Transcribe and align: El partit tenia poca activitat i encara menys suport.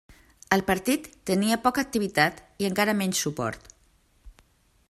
El 0.55 0.63
partit 0.69 1.09
tenia 1.31 1.59
poca 1.67 1.83
activitat 1.87 2.41
i 2.65 2.69
encara 2.73 2.99
menys 3.03 3.25
suport. 3.27 3.71